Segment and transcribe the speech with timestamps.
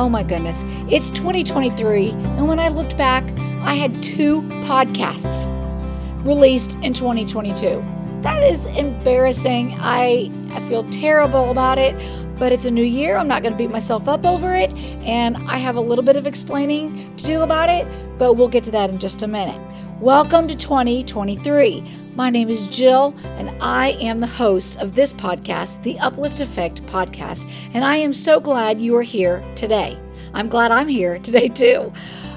[0.00, 3.22] Oh my goodness, it's 2023, and when I looked back,
[3.60, 5.44] I had two podcasts
[6.24, 7.84] released in 2022.
[8.22, 9.76] That is embarrassing.
[9.78, 11.94] I, I feel terrible about it,
[12.38, 13.18] but it's a new year.
[13.18, 14.72] I'm not going to beat myself up over it,
[15.04, 17.86] and I have a little bit of explaining to do about it,
[18.16, 19.60] but we'll get to that in just a minute.
[20.00, 21.84] Welcome to 2023.
[22.16, 26.84] My name is Jill, and I am the host of this podcast, the Uplift Effect
[26.86, 29.96] podcast, and I am so glad you are here today.
[30.34, 31.92] I'm glad I'm here today too.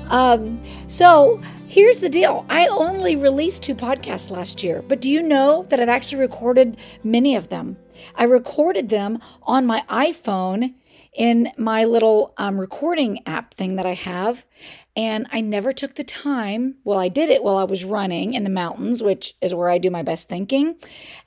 [0.10, 5.24] Um, so, here's the deal I only released two podcasts last year, but do you
[5.24, 7.78] know that I've actually recorded many of them?
[8.14, 10.76] I recorded them on my iPhone
[11.14, 14.46] in my little um, recording app thing that I have.
[14.96, 16.76] And I never took the time.
[16.84, 19.80] Well, I did it while I was running in the mountains, which is where I
[19.80, 20.76] do my best thinking.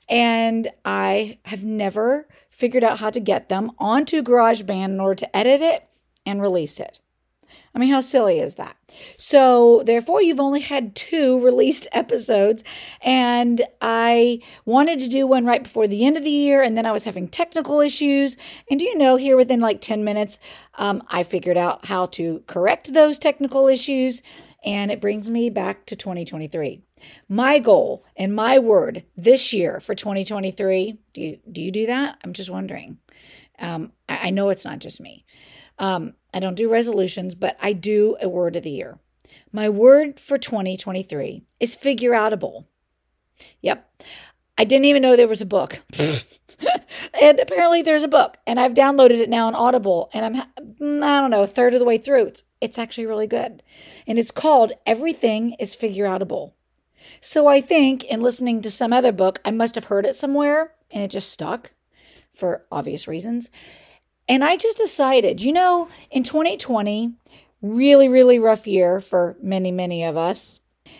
[0.07, 5.35] And I have never figured out how to get them onto GarageBand in order to
[5.35, 5.87] edit it
[6.25, 7.01] and release it.
[7.73, 8.75] I mean, how silly is that?
[9.17, 12.63] So, therefore, you've only had two released episodes,
[13.01, 16.85] and I wanted to do one right before the end of the year, and then
[16.85, 18.37] I was having technical issues.
[18.69, 20.39] And do you know, here within like 10 minutes,
[20.75, 24.21] um, I figured out how to correct those technical issues,
[24.63, 26.81] and it brings me back to 2023.
[27.29, 32.17] My goal and my word this year for 2023 do you, do, you do that?
[32.23, 32.97] I'm just wondering.
[33.59, 35.25] Um, I, I know it's not just me.
[35.79, 38.99] Um, I don't do resolutions, but I do a word of the year.
[39.51, 42.65] My word for 2023 is figure outable.
[43.61, 44.03] Yep.
[44.57, 45.81] I didn't even know there was a book.
[47.21, 50.35] and apparently there's a book and I've downloaded it now on Audible and I'm
[51.03, 52.25] I don't know, a third of the way through.
[52.25, 53.61] It's it's actually really good.
[54.07, 56.53] And it's called Everything is Figure Outable.
[57.21, 60.73] So I think in listening to some other book, I must have heard it somewhere
[60.91, 61.73] and it just stuck
[62.33, 63.49] for obvious reasons.
[64.27, 67.13] And I just decided, you know, in 2020,
[67.61, 70.59] really, really rough year for many, many of us.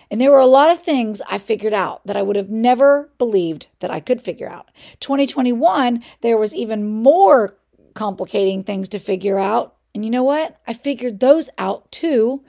[0.10, 3.10] And there were a lot of things I figured out that I would have never
[3.18, 4.70] believed that I could figure out.
[5.00, 7.58] 2021, there was even more
[7.94, 9.76] complicating things to figure out.
[9.94, 10.60] And you know what?
[10.68, 12.44] I figured those out too.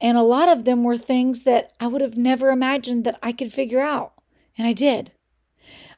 [0.00, 3.32] And a lot of them were things that I would have never imagined that I
[3.32, 4.12] could figure out.
[4.56, 5.12] And I did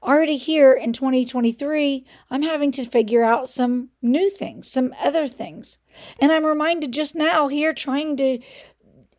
[0.03, 5.79] already here in 2023, I'm having to figure out some new things, some other things.
[6.21, 8.39] And I'm reminded just now here trying to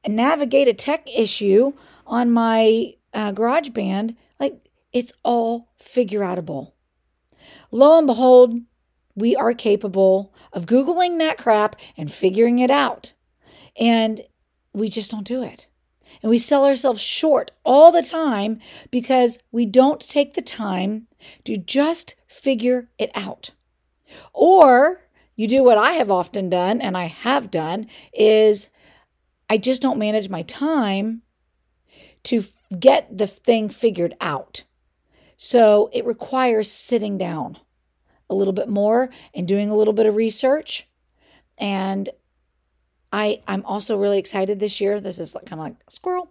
[0.07, 1.73] navigate a tech issue
[2.05, 6.73] on my uh, GarageBand, like it's all figure outable.
[7.71, 8.59] Lo and behold,
[9.15, 13.13] we are capable of Googling that crap and figuring it out.
[13.79, 14.21] And
[14.73, 15.67] we just don't do it.
[16.21, 18.59] And we sell ourselves short all the time
[18.91, 21.07] because we don't take the time
[21.43, 23.51] to just figure it out.
[24.33, 25.01] Or
[25.35, 28.69] you do what I have often done, and I have done, is
[29.49, 31.21] I just don't manage my time
[32.23, 32.43] to
[32.77, 34.63] get the thing figured out.
[35.37, 37.57] So it requires sitting down
[38.29, 40.87] a little bit more and doing a little bit of research
[41.57, 42.09] and
[43.11, 44.99] I, I'm also really excited this year.
[44.99, 46.29] This is kind of like squirrel.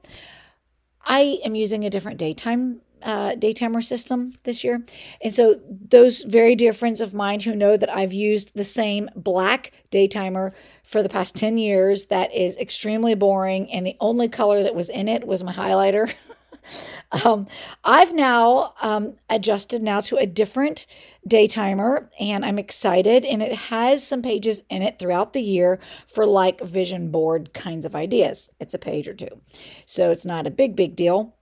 [1.05, 4.83] I am using a different daytime uh, daytimer system this year.
[5.21, 9.09] And so, those very dear friends of mine who know that I've used the same
[9.15, 13.71] black daytimer for the past 10 years, that is extremely boring.
[13.71, 16.13] And the only color that was in it was my highlighter.
[17.25, 17.47] Um,
[17.85, 20.87] I've now um, adjusted now to a different
[21.27, 25.79] day timer and I'm excited and it has some pages in it throughout the year
[26.09, 28.51] for like vision board kinds of ideas.
[28.59, 29.41] It's a page or two.
[29.87, 31.37] So it's not a big, big deal.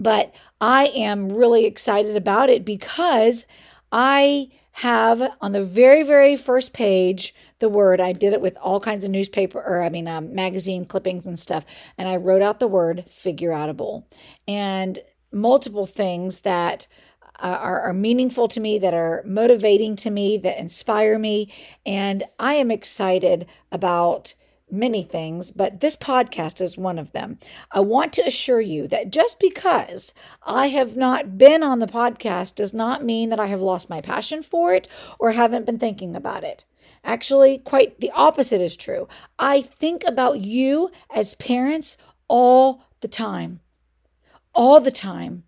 [0.00, 3.46] But I am really excited about it because
[3.92, 8.00] I have on the very, very first page the word.
[8.00, 11.38] I did it with all kinds of newspaper, or I mean, um, magazine clippings and
[11.38, 11.64] stuff.
[11.98, 14.04] And I wrote out the word figure outable
[14.48, 14.98] and
[15.30, 16.86] multiple things that
[17.40, 21.52] uh, are, are meaningful to me, that are motivating to me, that inspire me.
[21.84, 24.34] And I am excited about
[24.72, 27.38] many things, but this podcast is one of them.
[27.70, 32.54] I want to assure you that just because I have not been on the podcast
[32.54, 34.88] does not mean that I have lost my passion for it
[35.18, 36.64] or haven't been thinking about it.
[37.04, 39.06] Actually, quite the opposite is true.
[39.38, 41.96] I think about you as parents
[42.26, 43.60] all the time.
[44.54, 45.44] All the time.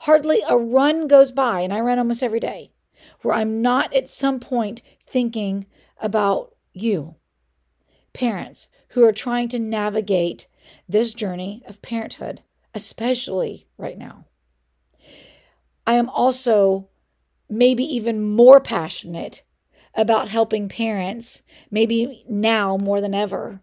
[0.00, 2.72] Hardly a run goes by, and I run almost every day,
[3.22, 5.66] where I'm not at some point thinking
[6.00, 7.16] about you
[8.14, 10.46] parents who are trying to navigate
[10.88, 12.40] this journey of parenthood,
[12.74, 14.24] especially right now.
[15.86, 16.88] I am also
[17.50, 19.42] maybe even more passionate
[19.94, 23.60] about helping parents, maybe now more than ever.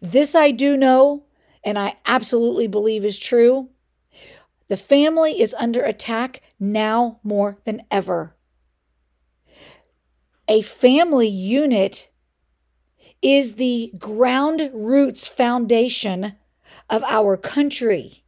[0.00, 1.24] This I do know,
[1.64, 3.68] and I absolutely believe is true.
[4.68, 8.34] The family is under attack now more than ever.
[10.48, 12.10] A family unit
[13.22, 16.34] is the ground roots foundation
[16.90, 18.24] of our country.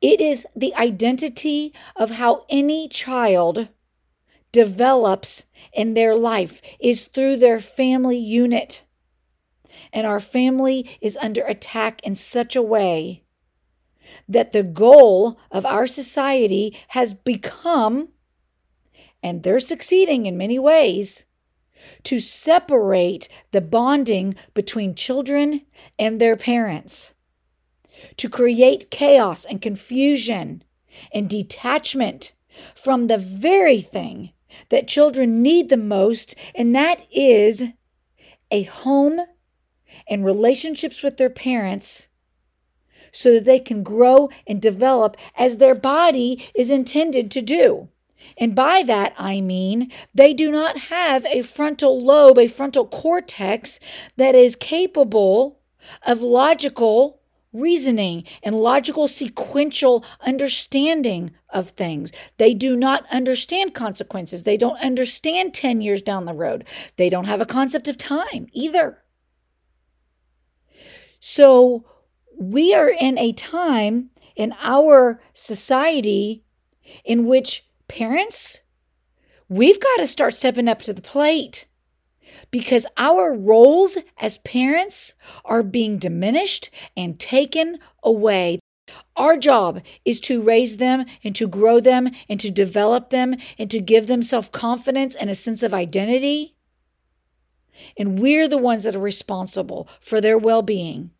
[0.00, 3.68] It is the identity of how any child
[4.52, 8.84] develops in their life is through their family unit.
[9.92, 13.24] And our family is under attack in such a way
[14.28, 18.08] that the goal of our society has become,
[19.22, 21.24] and they're succeeding in many ways,
[22.04, 25.62] to separate the bonding between children
[25.98, 27.14] and their parents,
[28.16, 30.62] to create chaos and confusion
[31.12, 32.32] and detachment
[32.74, 34.32] from the very thing
[34.68, 37.64] that children need the most, and that is
[38.50, 39.20] a home
[40.08, 42.08] and relationships with their parents
[43.12, 47.88] so that they can grow and develop as their body is intended to do.
[48.38, 53.80] And by that, I mean they do not have a frontal lobe, a frontal cortex
[54.16, 55.60] that is capable
[56.06, 57.20] of logical
[57.52, 62.10] reasoning and logical sequential understanding of things.
[62.36, 64.42] They do not understand consequences.
[64.42, 66.66] They don't understand 10 years down the road.
[66.96, 68.98] They don't have a concept of time either.
[71.20, 71.86] So,
[72.38, 76.44] we are in a time in our society
[77.04, 78.60] in which parents,
[79.48, 81.66] we've got to start stepping up to the plate
[82.50, 85.14] because our roles as parents
[85.44, 88.58] are being diminished and taken away.
[89.16, 93.70] Our job is to raise them and to grow them and to develop them and
[93.70, 96.54] to give them self confidence and a sense of identity.
[97.96, 101.10] And we're the ones that are responsible for their well being.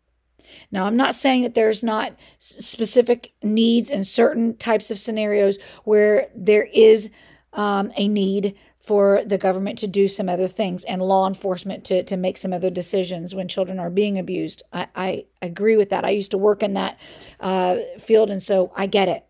[0.71, 6.29] Now, I'm not saying that there's not specific needs in certain types of scenarios where
[6.35, 7.09] there is
[7.53, 8.55] um, a need
[8.85, 12.53] for the government to do some other things and law enforcement to, to make some
[12.53, 14.61] other decisions when children are being abused.
[14.71, 16.05] I, I agree with that.
[16.05, 16.99] I used to work in that
[17.39, 19.25] uh, field, and so I get it.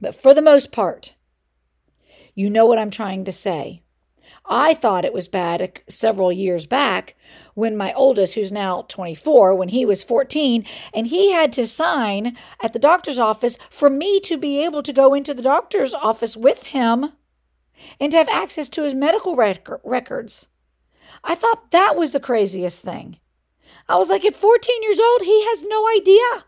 [0.00, 1.14] But for the most part,
[2.34, 3.82] you know what I'm trying to say.
[4.44, 7.16] I thought it was bad uh, several years back
[7.54, 10.64] when my oldest, who's now 24, when he was 14,
[10.94, 14.92] and he had to sign at the doctor's office for me to be able to
[14.92, 17.12] go into the doctor's office with him
[18.00, 20.48] and to have access to his medical rec- records.
[21.24, 23.18] I thought that was the craziest thing.
[23.88, 26.44] I was like, at 14 years old, he has no idea.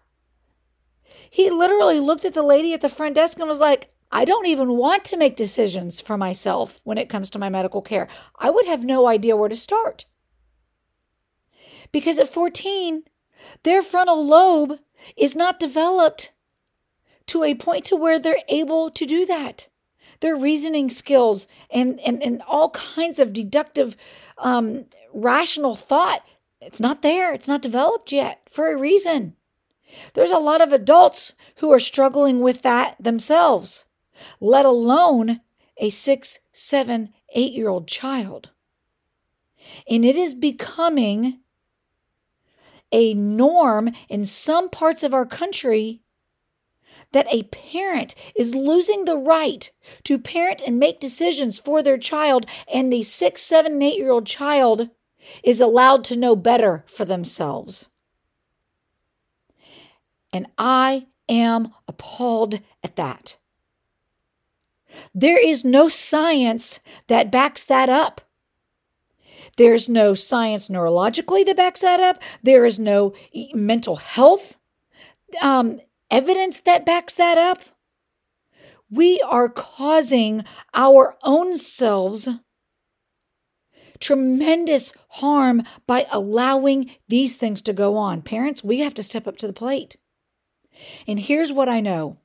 [1.30, 4.46] He literally looked at the lady at the front desk and was like, I don't
[4.46, 8.08] even want to make decisions for myself when it comes to my medical care.
[8.38, 10.06] I would have no idea where to start.
[11.92, 13.02] Because at 14,
[13.64, 14.78] their frontal lobe
[15.16, 16.32] is not developed
[17.26, 19.68] to a point to where they're able to do that.
[20.20, 23.94] Their reasoning skills and, and, and all kinds of deductive,
[24.38, 26.24] um, rational thought,
[26.60, 27.32] it's not there.
[27.34, 29.36] It's not developed yet for a reason.
[30.14, 33.84] There's a lot of adults who are struggling with that themselves
[34.40, 35.40] let alone
[35.76, 38.50] a six, seven, eight year old child.
[39.88, 41.40] And it is becoming
[42.90, 46.00] a norm in some parts of our country
[47.12, 49.70] that a parent is losing the right
[50.04, 54.26] to parent and make decisions for their child, and the six, seven, eight year old
[54.26, 54.90] child
[55.42, 57.88] is allowed to know better for themselves.
[60.32, 63.38] And I am appalled at that.
[65.14, 68.20] There is no science that backs that up.
[69.56, 72.22] There's no science neurologically that backs that up.
[72.42, 73.14] There is no
[73.52, 74.56] mental health
[75.42, 75.80] um,
[76.10, 77.60] evidence that backs that up.
[78.90, 82.28] We are causing our own selves
[84.00, 88.22] tremendous harm by allowing these things to go on.
[88.22, 89.96] Parents, we have to step up to the plate.
[91.06, 92.18] And here's what I know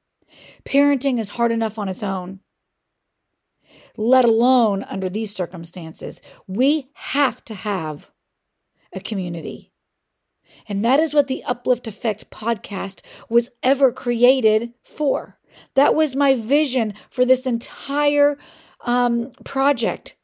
[0.65, 2.39] parenting is hard enough on its own
[3.97, 6.21] let alone under these circumstances.
[6.47, 8.09] We have to have
[8.93, 9.71] a community.
[10.67, 15.39] And that is what the Uplift Effect podcast was ever created for.
[15.75, 18.37] That was my vision for this entire
[18.85, 20.15] um, project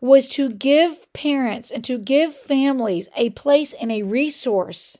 [0.00, 4.98] was to give parents and to give families a place and a resource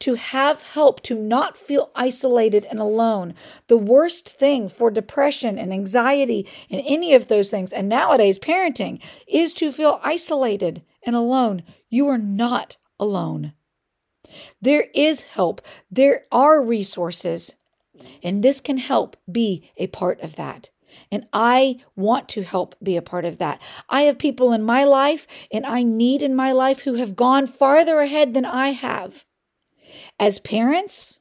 [0.00, 3.34] to have help, to not feel isolated and alone.
[3.68, 9.02] The worst thing for depression and anxiety and any of those things, and nowadays parenting,
[9.26, 11.62] is to feel isolated and alone.
[11.88, 13.52] You are not alone.
[14.60, 15.60] There is help,
[15.90, 17.56] there are resources,
[18.22, 20.70] and this can help be a part of that.
[21.10, 23.62] And I want to help be a part of that.
[23.88, 27.46] I have people in my life and I need in my life who have gone
[27.46, 29.24] farther ahead than I have.
[30.18, 31.20] As parents,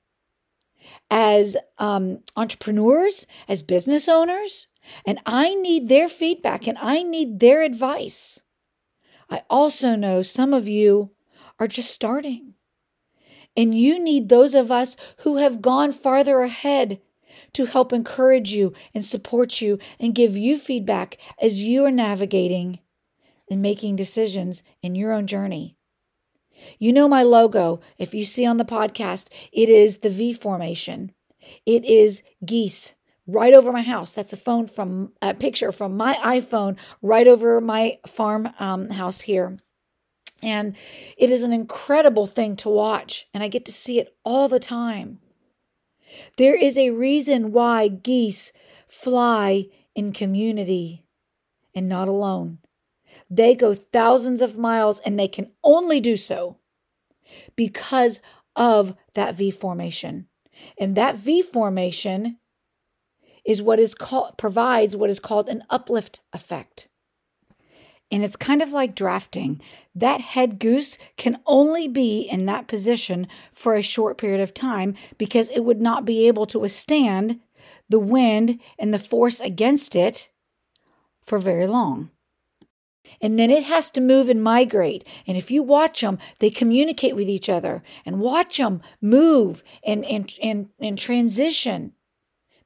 [1.09, 4.67] as um, entrepreneurs, as business owners,
[5.05, 8.41] and I need their feedback and I need their advice.
[9.29, 11.11] I also know some of you
[11.59, 12.55] are just starting.
[13.55, 17.01] And you need those of us who have gone farther ahead
[17.53, 22.79] to help encourage you and support you and give you feedback as you are navigating
[23.49, 25.75] and making decisions in your own journey.
[26.79, 27.79] You know my logo.
[27.97, 31.11] If you see on the podcast, it is the V formation.
[31.65, 32.95] It is geese
[33.27, 34.13] right over my house.
[34.13, 39.21] That's a phone from a picture from my iPhone right over my farm um, house
[39.21, 39.57] here.
[40.43, 40.75] And
[41.17, 44.59] it is an incredible thing to watch, and I get to see it all the
[44.59, 45.19] time.
[46.37, 48.51] There is a reason why geese
[48.87, 51.05] fly in community
[51.75, 52.57] and not alone.
[53.31, 56.57] They go thousands of miles and they can only do so
[57.55, 58.19] because
[58.57, 60.27] of that V formation.
[60.77, 62.37] And that V formation
[63.45, 66.89] is what is called provides what is called an uplift effect.
[68.11, 69.61] And it's kind of like drafting.
[69.95, 74.95] That head goose can only be in that position for a short period of time
[75.17, 77.39] because it would not be able to withstand
[77.87, 80.29] the wind and the force against it
[81.25, 82.09] for very long.
[83.19, 85.03] And then it has to move and migrate.
[85.27, 90.05] And if you watch them, they communicate with each other and watch them move and,
[90.05, 91.93] and, and, and transition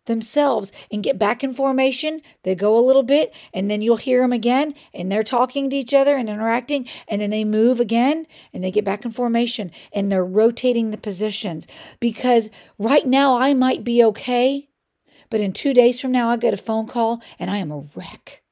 [0.05, 2.21] themselves and get back in formation.
[2.43, 5.75] They go a little bit and then you'll hear them again and they're talking to
[5.75, 9.71] each other and interacting and then they move again and they get back in formation
[9.91, 11.67] and they're rotating the positions
[11.99, 14.69] because right now I might be okay,
[15.29, 17.83] but in 2 days from now I get a phone call and I am a
[17.95, 18.43] wreck.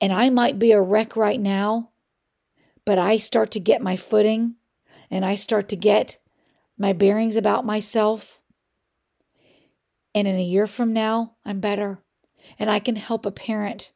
[0.00, 1.90] And I might be a wreck right now,
[2.84, 4.54] but I start to get my footing
[5.10, 6.18] and I start to get
[6.76, 8.40] my bearings about myself.
[10.14, 11.98] And in a year from now, I'm better.
[12.58, 13.92] And I can help a parent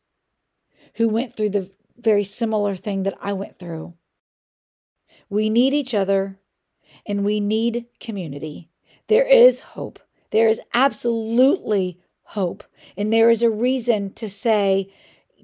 [0.94, 3.94] who went through the very similar thing that I went through.
[5.30, 6.38] We need each other
[7.06, 8.68] and we need community.
[9.06, 9.98] There is hope.
[10.30, 12.64] There is absolutely hope.
[12.96, 14.92] And there is a reason to say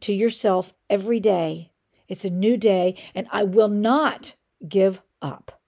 [0.00, 1.72] to yourself every day,
[2.08, 4.36] it's a new day, and I will not
[4.66, 5.60] give up.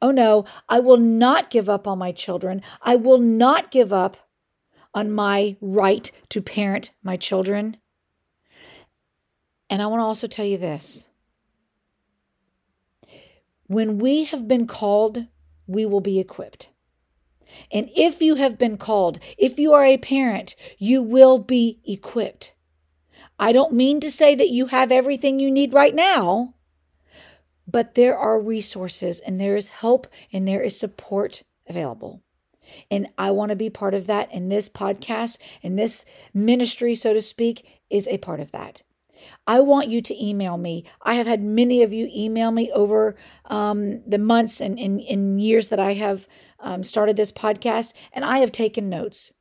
[0.00, 2.62] Oh no, I will not give up on my children.
[2.82, 4.16] I will not give up
[4.94, 7.76] on my right to parent my children.
[9.68, 11.10] And I want to also tell you this
[13.66, 15.26] when we have been called,
[15.66, 16.70] we will be equipped.
[17.70, 22.54] And if you have been called, if you are a parent, you will be equipped.
[23.38, 26.54] I don't mean to say that you have everything you need right now,
[27.66, 32.22] but there are resources and there is help and there is support available.
[32.90, 34.28] And I want to be part of that.
[34.32, 38.82] And this podcast and this ministry, so to speak, is a part of that.
[39.46, 40.84] I want you to email me.
[41.02, 43.16] I have had many of you email me over
[43.46, 46.28] um, the months and, and, and, years that I have
[46.60, 49.32] um, started this podcast, and I have taken notes.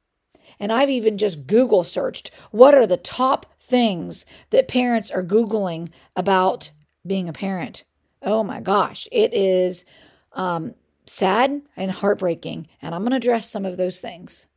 [0.60, 5.90] And I've even just Google searched what are the top things that parents are Googling
[6.16, 6.72] about
[7.06, 7.84] being a parent.
[8.22, 9.86] Oh my gosh, it is
[10.34, 10.74] um,
[11.06, 12.68] sad and heartbreaking.
[12.82, 14.48] And I'm going to address some of those things.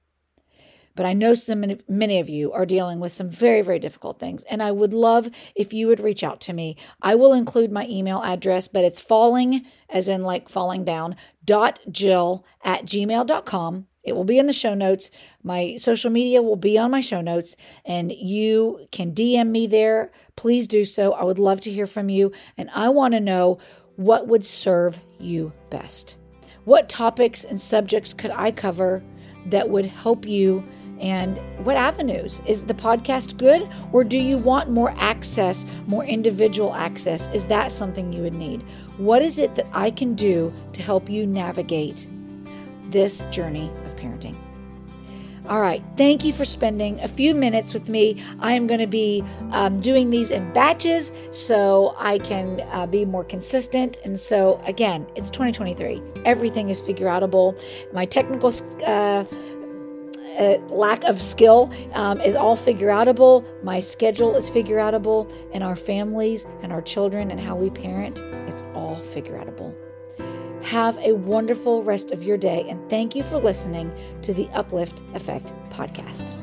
[0.94, 4.42] But I know some many of you are dealing with some very, very difficult things.
[4.44, 6.76] And I would love if you would reach out to me.
[7.00, 11.78] I will include my email address, but it's falling, as in like falling down, dot
[11.88, 13.86] jill at gmail.com.
[14.08, 15.10] It will be in the show notes.
[15.42, 20.10] My social media will be on my show notes, and you can DM me there.
[20.36, 21.12] Please do so.
[21.12, 23.58] I would love to hear from you, and I want to know
[23.96, 26.16] what would serve you best.
[26.64, 29.02] What topics and subjects could I cover
[29.46, 30.64] that would help you?
[31.00, 32.42] And what avenues?
[32.46, 37.28] Is the podcast good, or do you want more access, more individual access?
[37.28, 38.62] Is that something you would need?
[38.96, 42.08] What is it that I can do to help you navigate
[42.90, 44.36] this journey parenting?
[45.48, 45.82] All right.
[45.96, 48.22] Thank you for spending a few minutes with me.
[48.40, 53.06] I am going to be um, doing these in batches so I can uh, be
[53.06, 53.98] more consistent.
[54.04, 56.02] And so, again, it's 2023.
[56.26, 57.58] Everything is figure outable.
[57.94, 58.52] My technical
[58.86, 59.24] uh,
[60.38, 63.42] uh, lack of skill um, is all figure outable.
[63.64, 65.32] My schedule is figure outable.
[65.54, 69.74] And our families and our children and how we parent, it's all figure outable.
[70.68, 75.00] Have a wonderful rest of your day, and thank you for listening to the Uplift
[75.14, 76.34] Effect podcast.